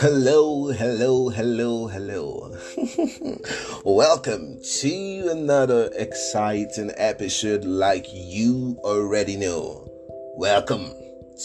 [0.00, 2.52] Hello, hello, hello, hello.
[3.84, 9.88] Welcome to another exciting episode like you already know.
[10.36, 10.90] Welcome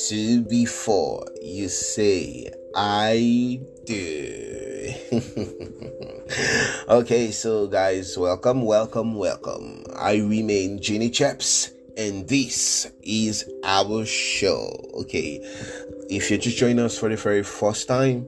[0.07, 4.93] to Before You Say I Do.
[6.89, 9.83] okay, so guys, welcome, welcome, welcome.
[9.95, 11.69] I remain Jenny Chaps
[12.01, 14.89] and this is our show.
[15.01, 15.39] Okay,
[16.09, 18.27] if you're just joining us for the very first time,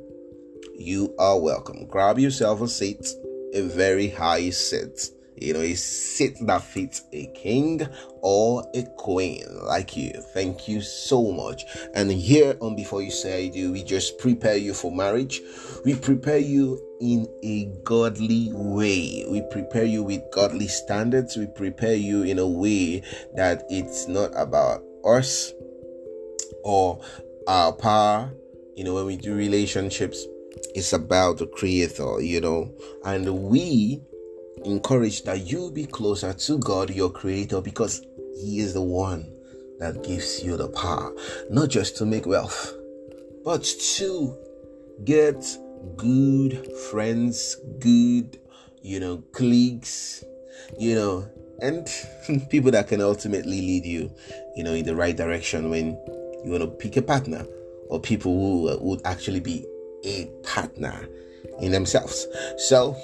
[0.77, 1.87] you are welcome.
[1.87, 3.07] Grab yourself a seat,
[3.53, 5.09] a very high seat.
[5.35, 7.81] You know, a seat that fits a king
[8.21, 10.11] or a queen like you.
[10.35, 11.63] Thank you so much.
[11.95, 15.41] And here on Before You Say I Do, we just prepare you for marriage.
[15.83, 19.25] We prepare you in a godly way.
[19.27, 21.35] We prepare you with godly standards.
[21.35, 23.03] We prepare you in a way
[23.35, 25.51] that it's not about us
[26.63, 27.01] or
[27.45, 28.31] our power.
[28.75, 30.25] You know, when we do relationships,
[30.73, 32.73] it's about the creator, you know,
[33.03, 34.01] and we
[34.63, 38.01] encourage that you be closer to God, your creator, because
[38.39, 39.29] He is the one
[39.79, 41.13] that gives you the power,
[41.49, 42.73] not just to make wealth,
[43.43, 44.37] but to
[45.03, 45.45] get
[45.95, 48.39] good friends, good,
[48.81, 50.23] you know, colleagues,
[50.77, 51.87] you know, and
[52.49, 54.11] people that can ultimately lead you,
[54.55, 55.91] you know, in the right direction when
[56.43, 57.45] you want to pick a partner
[57.89, 59.65] or people who would actually be
[60.03, 61.07] a partner
[61.61, 62.27] in themselves.
[62.57, 62.95] So,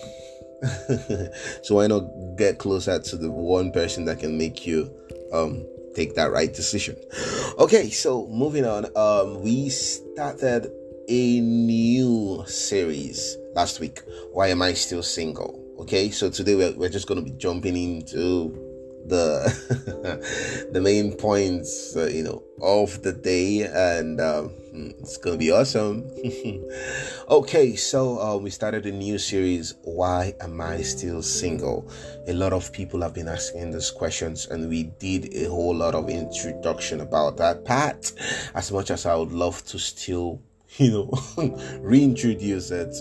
[1.64, 2.04] so why not
[2.38, 4.92] get closer to the one person that can make you
[5.32, 6.96] um, take that right decision?
[7.60, 8.86] Okay, so moving on.
[8.96, 10.72] Um, we started
[11.10, 14.02] a new series last week.
[14.32, 15.60] Why am I still single?
[15.80, 18.70] Okay, so today we're, we're just going to be jumping into
[19.08, 24.52] the the main points uh, you know of the day and um,
[25.00, 26.06] it's gonna be awesome
[27.30, 31.90] okay so uh, we started a new series why am i still single
[32.28, 35.96] a lot of people have been asking these questions and we did a whole lot
[35.96, 38.12] of introduction about that part
[38.54, 40.40] as much as i would love to still
[40.78, 42.96] you know reintroduce it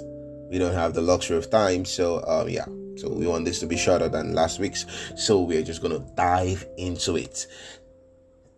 [0.50, 2.66] we don't have the luxury of time so um, yeah
[2.98, 4.84] so we want this to be shorter than last week's.
[5.16, 7.46] So we're just to dive into it.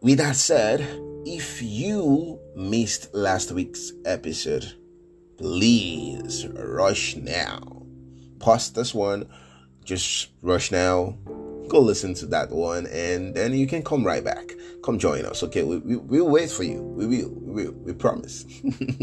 [0.00, 0.81] With that said,
[1.26, 4.72] if you missed last week's episode,
[5.37, 7.82] please rush now.
[8.38, 9.28] Pause this one,
[9.84, 11.19] just rush now,
[11.70, 14.53] go listen to that one, and then you can come right back.
[14.84, 15.62] Come join us, okay?
[15.62, 16.82] We, we, we'll wait for you.
[16.82, 18.44] We will, we will, we promise.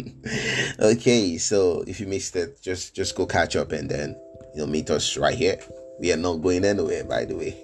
[0.79, 4.16] okay, so if you missed it, just just go catch up and then
[4.53, 5.59] you'll meet us right here.
[6.00, 7.57] We are not going anywhere, by the way.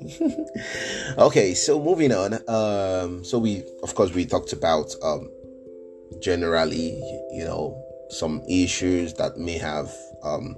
[1.18, 2.34] okay, so moving on.
[2.48, 5.30] Um, so we, of course, we talked about um,
[6.20, 7.00] generally,
[7.32, 9.92] you know, some issues that may have
[10.24, 10.56] um,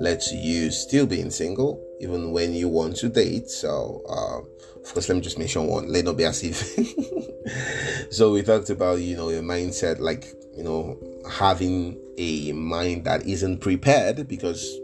[0.00, 3.48] led to you still being single, even when you want to date.
[3.48, 5.88] So, uh, of course, let me just mention one.
[5.88, 8.10] Let not be as if.
[8.12, 10.26] so we talked about, you know, your mindset, like
[10.56, 10.98] you know,
[11.30, 14.78] having a mind that isn't prepared because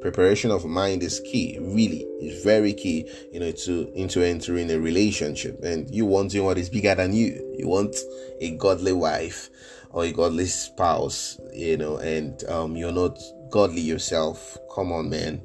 [0.00, 4.78] preparation of mind is key really is very key you know to into entering a
[4.78, 7.96] relationship and you wanting what is bigger than you you want
[8.42, 9.48] a godly wife
[9.94, 13.18] or a godly spouse you know and um, you're not
[13.50, 15.40] godly yourself come on man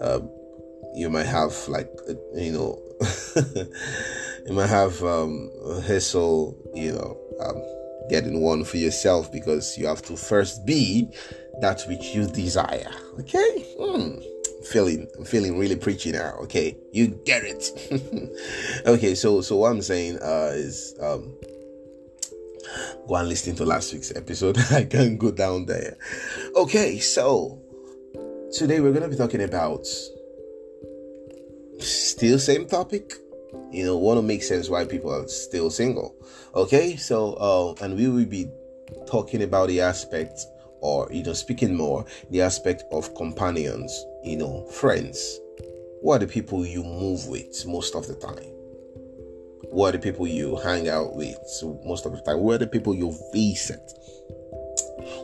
[0.00, 0.20] uh,
[0.94, 2.80] you might have like uh, you know
[4.46, 5.50] you might have um
[5.86, 7.62] hustle you know um,
[8.08, 11.08] getting one for yourself because you have to first be
[11.60, 12.90] that which you desire.
[13.20, 13.66] Okay?
[13.78, 14.18] Hmm.
[14.72, 16.34] Feeling I'm feeling really preachy now.
[16.42, 17.70] Okay, you get it.
[18.86, 21.32] okay, so so what I'm saying uh is um
[23.06, 24.58] go and listen to last week's episode.
[24.70, 25.96] I can go down there.
[26.54, 27.60] Okay, so
[28.52, 29.86] today we're gonna be talking about
[31.80, 33.14] still same topic.
[33.70, 36.14] You know, want to make sense why people are still single.
[36.54, 38.50] Okay, so uh, and we will be
[39.06, 40.40] talking about the aspect
[40.80, 45.40] or you know speaking more the aspect of companions you know friends
[46.00, 48.57] what are the people you move with most of the time
[49.70, 51.36] what are the people you hang out with
[51.84, 53.92] most of the time where are the people you visit?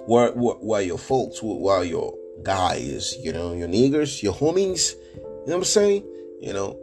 [0.07, 1.43] Where, where, are your folks?
[1.43, 3.17] Where are your guys?
[3.19, 4.95] You know your niggers your homies?
[5.15, 6.05] You know what i'm saying?
[6.41, 6.79] You know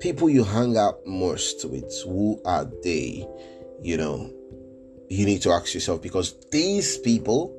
[0.00, 3.26] people you hang out most with who are they?
[3.82, 4.30] You know
[5.08, 7.56] you need to ask yourself because these people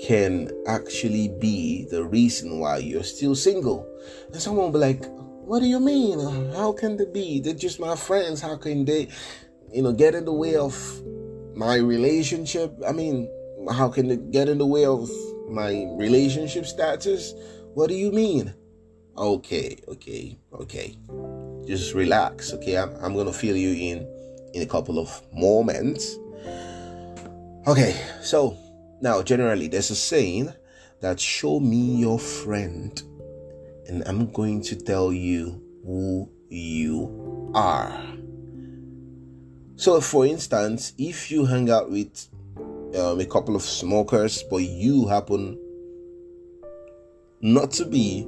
[0.00, 3.86] can actually be the reason why you're still single.
[4.32, 5.04] And someone will be like,
[5.46, 6.18] What do you mean?
[6.52, 7.40] How can they be?
[7.40, 8.40] They're just my friends.
[8.42, 9.08] How can they?
[9.72, 10.74] you know, get in the way of
[11.54, 12.72] my relationship?
[12.86, 13.28] I mean,
[13.70, 15.10] how can they get in the way of
[15.48, 17.34] my relationship status?
[17.74, 18.54] What do you mean?
[19.16, 20.96] Okay, okay, okay.
[21.66, 22.78] Just relax, okay?
[22.78, 24.06] I'm, I'm gonna fill you in
[24.54, 26.16] in a couple of moments.
[27.66, 28.56] Okay, so
[29.00, 30.52] now generally there's a saying
[31.00, 33.02] that show me your friend,
[33.88, 38.02] and I'm going to tell you who you are.
[39.76, 42.28] So, for instance, if you hang out with
[42.98, 45.58] um, a couple of smokers, but you happen
[47.40, 48.26] not to be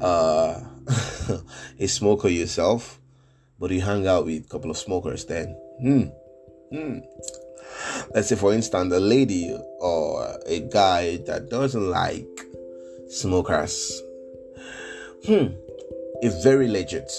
[0.00, 0.60] uh,
[1.80, 3.00] a smoker yourself,
[3.58, 6.02] but you hang out with a couple of smokers, then hmm,
[6.70, 6.98] hmm.
[8.14, 12.28] Let's say, for instance, a lady or a guy that doesn't like
[13.08, 14.02] smokers.
[15.24, 15.54] Hmm,
[16.24, 17.12] a very legit,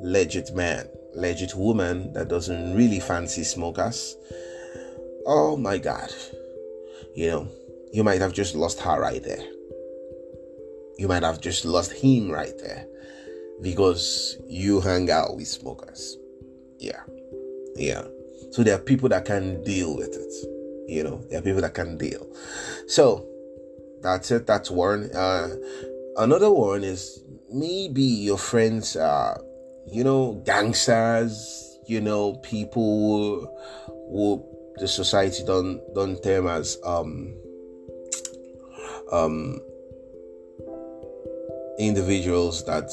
[0.00, 4.16] legit man, legit woman that doesn't really fancy smokers.
[5.26, 6.12] Oh my God.
[7.16, 7.48] You know,
[7.92, 9.44] you might have just lost her right there.
[10.98, 12.86] You might have just lost him right there
[13.60, 16.16] because you hang out with smokers.
[16.78, 17.02] Yeah.
[17.74, 18.04] Yeah.
[18.52, 20.88] So there are people that can deal with it.
[20.88, 22.24] You know, there are people that can deal.
[22.86, 23.26] So
[24.00, 24.46] that's it.
[24.46, 25.10] That's one.
[25.10, 25.56] Uh,
[26.18, 29.40] another one is maybe your friends are,
[29.86, 31.64] you know, gangsters.
[31.86, 33.48] You know, people
[33.86, 34.44] who,
[34.76, 37.34] the society don't don't term as um
[39.10, 39.58] um
[41.78, 42.90] individuals that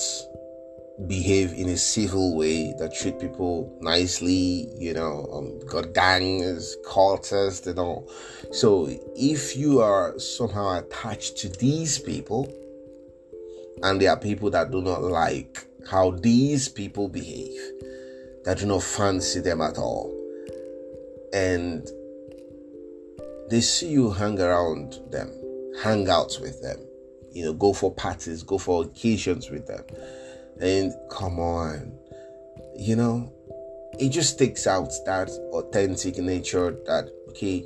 [1.07, 7.67] behave in a civil way, that treat people nicely, you know, um, got gangs, cultists,
[7.67, 8.09] and all.
[8.53, 12.49] So if you are somehow attached to these people,
[13.83, 17.59] and there are people that do not like how these people behave,
[18.43, 20.13] that do not fancy them at all,
[21.33, 21.87] and
[23.49, 25.31] they see you hang around them,
[25.83, 26.79] hang out with them,
[27.31, 29.83] you know, go for parties, go for occasions with them.
[30.59, 31.91] And come on,
[32.75, 33.31] you know,
[33.99, 37.65] it just takes out that authentic nature that, okay,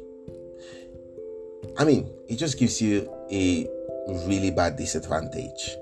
[1.78, 3.68] I mean, it just gives you a
[4.28, 5.78] really bad disadvantage,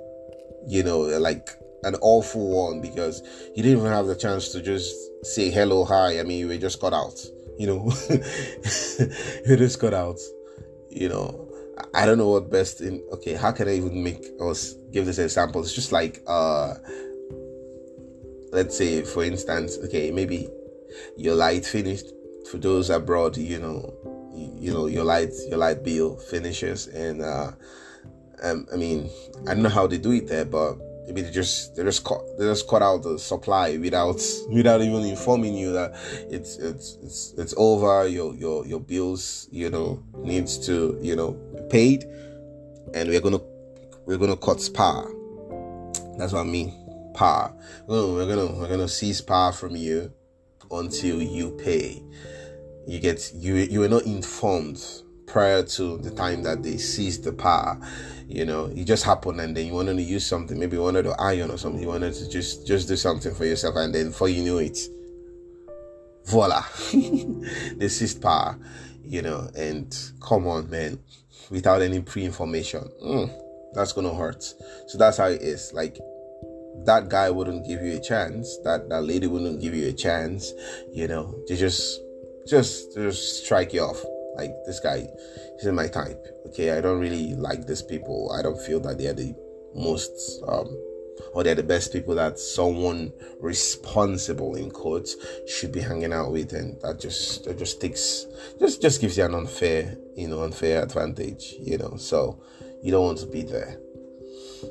[0.68, 1.50] you know, like
[1.84, 3.22] an awful one because
[3.56, 4.94] you didn't even have the chance to just
[5.25, 6.19] say hello, hi.
[6.19, 7.19] I mean, you were just cut out,
[7.58, 7.92] you know,
[9.46, 10.19] you just cut out,
[10.90, 11.44] you know.
[11.94, 15.19] I don't know what best in okay, how can I even make us give this
[15.19, 15.62] example?
[15.62, 16.74] It's just like uh
[18.52, 20.50] let's say for instance, okay, maybe
[21.16, 22.08] your light finished
[22.50, 23.94] for those abroad, you know,
[24.34, 27.52] you, you know, your light your light bill finishes and uh
[28.44, 29.10] um, I mean,
[29.48, 32.22] I don't know how they do it there, but maybe they just they just cut
[32.38, 35.92] they just cut out the supply without without even informing you that
[36.30, 41.31] it's it's it's it's over your your your bills you know needs to you know
[41.56, 42.04] be paid
[42.94, 43.39] and we're gonna
[44.06, 45.10] we're gonna cut power
[46.18, 46.74] that's what i mean
[47.13, 47.54] power
[47.88, 50.12] oh, we're gonna we're gonna seize power from you
[50.72, 52.01] until you pay.
[52.88, 54.83] You get you you were not informed
[55.27, 57.79] prior to the time that they seized the power
[58.27, 61.03] you know it just happened and then you wanted to use something maybe you wanted
[61.03, 64.07] to iron or something you wanted to just just do something for yourself and then
[64.07, 64.79] before you knew it
[66.25, 66.63] voila
[67.75, 68.57] they seized power
[69.04, 70.99] you know and come on man
[71.49, 73.42] without any pre-information mm,
[73.73, 74.44] that's gonna hurt.
[74.87, 75.97] So that's how it is like
[76.85, 80.54] that guy wouldn't give you a chance that that lady wouldn't give you a chance
[80.94, 81.99] you know they just
[82.47, 84.04] just just strike you off
[84.37, 85.07] like this guy
[85.59, 86.25] isn't my type.
[86.47, 88.31] Okay, I don't really like these people.
[88.37, 89.35] I don't feel that they're the
[89.75, 90.75] most um,
[91.33, 95.15] or they're the best people that someone responsible in quotes
[95.47, 98.25] should be hanging out with and that just that just takes
[98.59, 102.41] just just gives you an unfair you know unfair advantage you know so
[102.81, 103.79] you don't want to be there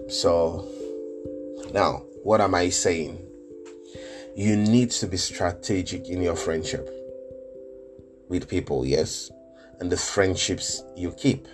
[0.08, 0.68] so
[1.72, 3.22] now what am i saying
[4.36, 6.90] you need to be strategic in your friendship
[8.28, 9.30] with people yes
[9.80, 11.46] and the friendships you keep.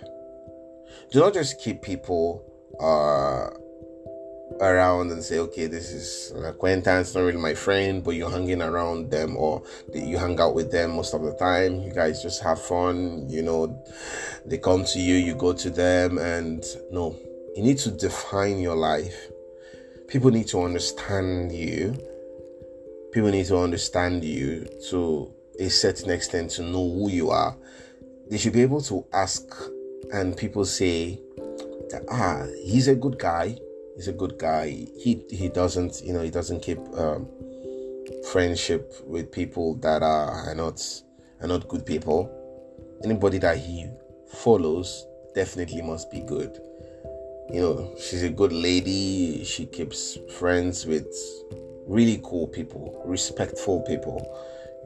[1.11, 2.43] Do not just keep people
[2.79, 3.49] uh,
[4.59, 8.61] around and say, okay, this is an acquaintance, not really my friend, but you're hanging
[8.61, 9.63] around them or
[9.93, 11.81] you hang out with them most of the time.
[11.81, 13.83] You guys just have fun, you know,
[14.45, 17.17] they come to you, you go to them, and no,
[17.55, 19.29] you need to define your life.
[20.07, 21.95] People need to understand you.
[23.11, 27.55] People need to understand you to a certain extent to know who you are
[28.29, 29.43] they should be able to ask
[30.13, 31.19] and people say
[31.89, 33.55] that, ah he's a good guy
[33.95, 37.27] he's a good guy he he doesn't you know he doesn't keep um,
[38.31, 40.81] friendship with people that are, are not
[41.41, 42.31] are not good people.
[43.03, 43.87] Anybody that he
[44.27, 46.57] follows definitely must be good.
[47.51, 49.43] You know, she's a good lady.
[49.43, 51.07] She keeps friends with
[51.85, 54.19] really cool people, respectful people.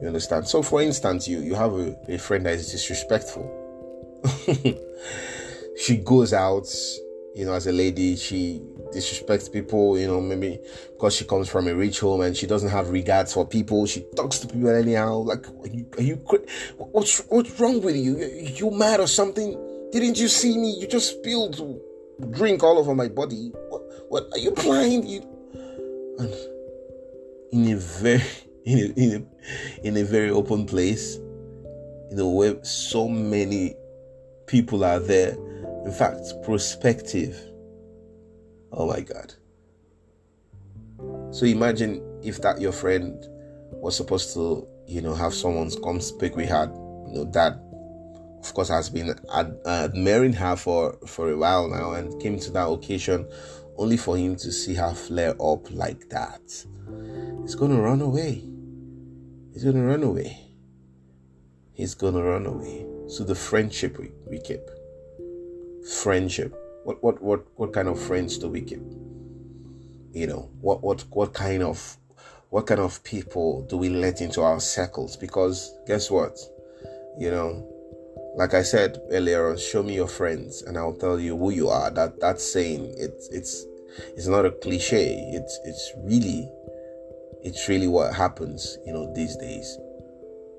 [0.00, 0.46] You understand?
[0.46, 3.44] So, for instance, you you have a, a friend that is disrespectful.
[5.76, 6.68] she goes out,
[7.34, 8.62] you know, as a lady, she
[8.92, 10.58] disrespects people, you know, maybe
[10.92, 13.86] because she comes from a rich home and she doesn't have regards for people.
[13.86, 15.18] She talks to people anyhow.
[15.18, 16.14] Like, are you, are you
[16.76, 18.18] what's what's wrong with you?
[18.18, 19.52] You mad or something?
[19.92, 20.78] Didn't you see me?
[20.78, 21.56] You just spilled
[22.30, 23.52] drink all over my body.
[23.68, 23.82] What?
[24.08, 24.28] What?
[24.32, 25.08] Are you blind?
[25.08, 25.22] You
[26.18, 26.34] and
[27.52, 28.22] in a very
[28.68, 29.28] in a, in
[29.82, 31.16] a, in a very open place,
[32.10, 33.74] you know, where so many
[34.46, 35.36] people are there.
[35.84, 37.34] In fact, prospective.
[38.72, 39.32] Oh my God.
[41.32, 43.26] So imagine if that your friend
[43.72, 46.66] was supposed to, you know, have someone come speak with her,
[47.06, 47.54] you know, that
[48.40, 52.50] of course has been ad- admiring her for for a while now and came to
[52.52, 53.26] that occasion
[53.76, 56.42] only for him to see her flare up like that.
[57.42, 58.44] He's gonna run away.
[59.52, 60.38] He's gonna run away.
[61.72, 62.86] He's gonna run away.
[63.08, 64.60] So the friendship we, we keep.
[66.02, 66.54] Friendship.
[66.84, 68.82] What what what what kind of friends do we keep?
[70.12, 71.96] You know, what what what kind of
[72.50, 75.16] what kind of people do we let into our circles?
[75.16, 76.38] Because guess what?
[77.18, 77.66] You know,
[78.36, 81.68] like I said earlier on, show me your friends and I'll tell you who you
[81.68, 81.90] are.
[81.90, 83.66] That that saying it's it's
[84.16, 85.18] it's not a cliche.
[85.32, 86.50] It's it's really
[87.42, 89.78] it's really what happens, you know, these days.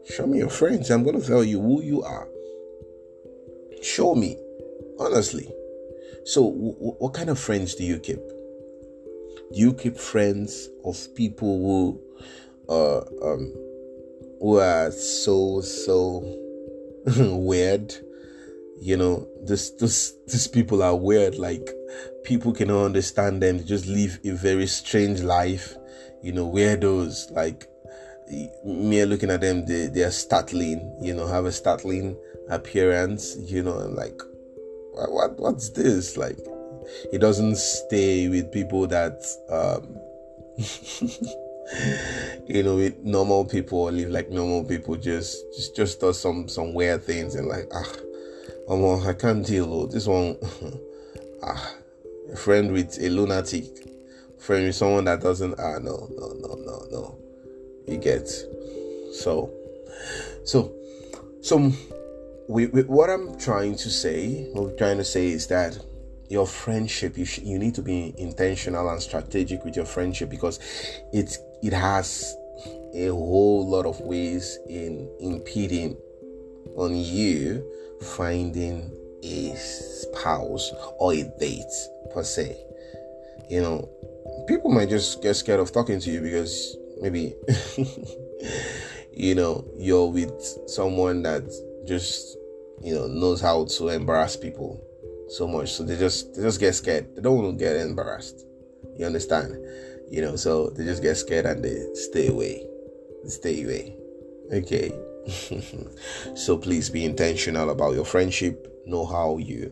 [0.09, 0.89] Show me your friends.
[0.89, 2.27] I'm going to tell you who you are.
[3.81, 4.37] Show me,
[4.99, 5.51] honestly.
[6.25, 8.17] So, w- what kind of friends do you keep?
[8.17, 12.01] Do you keep friends of people who,
[12.69, 13.53] uh, um,
[14.39, 16.23] who are so so
[17.17, 17.93] weird?
[18.81, 21.35] You know, this this these people are weird.
[21.35, 21.69] Like
[22.23, 23.57] people cannot understand them.
[23.57, 25.75] They just live a very strange life
[26.21, 27.67] you know, weirdos like
[28.63, 32.17] me looking at them, they, they are startling, you know, have a startling
[32.49, 34.21] appearance, you know, like,
[34.93, 36.17] what, what's this?
[36.17, 36.37] Like,
[37.11, 39.97] he doesn't stay with people that, um,
[42.47, 46.47] you know, with normal people or live like normal people, just, just, just does some,
[46.47, 47.93] some weird things and like, ah,
[48.69, 50.37] um, I can't deal with this one.
[51.43, 51.73] ah,
[52.31, 53.88] a friend with a lunatic
[54.39, 57.19] friend someone that doesn't ah no no no no no.
[57.87, 58.27] You get.
[59.13, 59.51] So
[60.45, 60.73] so
[61.41, 61.71] so
[62.47, 65.77] we, we, what i'm trying to say what i'm trying to say is that
[66.29, 70.59] your friendship you sh- you need to be intentional and strategic with your friendship because
[71.13, 72.35] it it has
[72.93, 75.95] a whole lot of ways in impeding
[76.75, 77.63] on you
[78.01, 78.91] finding
[79.23, 81.73] a spouse or a date
[82.13, 82.57] per se
[83.49, 83.89] you know
[84.47, 87.35] people might just get scared of talking to you because maybe
[89.13, 91.43] you know you're with someone that
[91.87, 92.37] just
[92.81, 94.83] you know knows how to embarrass people
[95.29, 95.73] so much.
[95.73, 97.15] So they just they just get scared.
[97.15, 98.45] They don't want to get embarrassed.
[98.97, 99.57] You understand?
[100.09, 102.65] You know so they just get scared and they stay away.
[103.23, 103.97] They stay away.
[104.53, 104.91] Okay.
[106.35, 108.65] So please be intentional about your friendship.
[108.87, 109.71] Know how you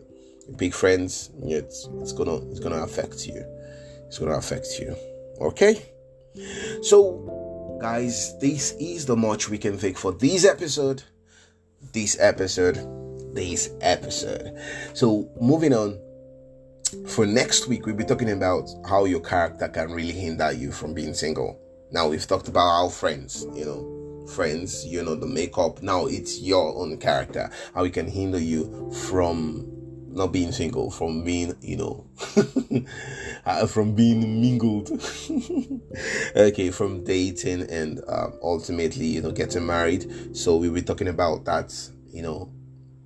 [0.56, 3.44] pick friends it's it's gonna it's gonna affect you
[4.08, 4.96] it's going to affect you.
[5.40, 5.80] Okay?
[6.82, 11.02] So, guys, this is the much we can take for this episode.
[11.92, 12.76] This episode.
[13.34, 14.58] This episode.
[14.94, 16.00] So, moving on.
[17.06, 20.94] For next week, we'll be talking about how your character can really hinder you from
[20.94, 21.60] being single.
[21.92, 25.82] Now, we've talked about our friends, you know, friends, you know, the makeup.
[25.82, 29.77] Now it's your own character, how it can hinder you from
[30.18, 32.06] not being single, from being, you know,
[33.46, 34.90] uh, from being mingled.
[36.36, 40.36] okay, from dating and um, ultimately, you know, getting married.
[40.36, 41.74] So we'll be talking about that,
[42.12, 42.52] you know,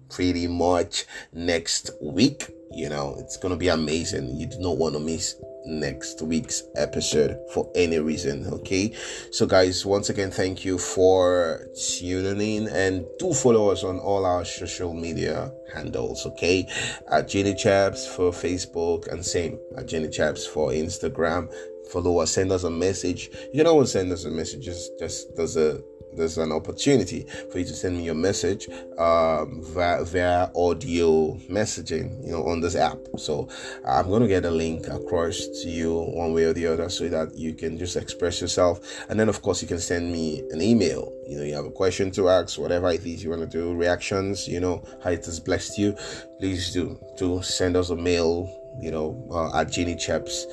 [0.09, 2.51] pretty much next week.
[2.73, 4.37] You know, it's gonna be amazing.
[4.37, 8.47] You do not want to miss next week's episode for any reason.
[8.47, 8.93] Okay,
[9.31, 14.25] so guys, once again, thank you for tuning in and do follow us on all
[14.25, 16.27] our social media handles.
[16.27, 16.67] Okay,
[17.11, 21.53] at Jenny Chaps for Facebook and same at Jenny Chaps for Instagram.
[21.91, 23.31] Follow us, send us a message.
[23.53, 24.65] You can always send us a message.
[24.65, 25.83] Just, just there's a
[26.17, 32.25] there's an opportunity for you to send me your message um, via, via audio messaging,
[32.25, 32.99] you know, on this app.
[33.19, 33.49] So
[33.87, 37.09] I'm going to get a link across to you one way or the other so
[37.09, 38.81] that you can just express yourself.
[39.09, 41.13] And then, of course, you can send me an email.
[41.27, 43.75] You know, you have a question to ask, whatever it is you want to do,
[43.75, 45.97] reactions, you know, how it has blessed you.
[46.39, 48.51] Please do to send us a mail,
[48.81, 50.45] you know, uh, at geniechaps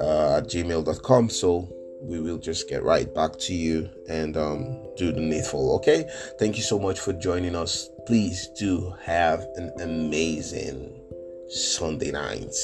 [0.00, 1.28] uh, at gmail.com.
[1.30, 1.68] So
[2.00, 5.74] we will just get right back to you and um, do the needful.
[5.76, 6.08] Okay.
[6.38, 7.90] Thank you so much for joining us.
[8.06, 11.00] Please do have an amazing
[11.48, 12.54] Sunday night.